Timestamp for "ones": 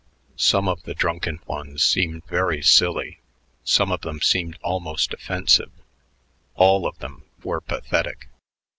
1.45-1.83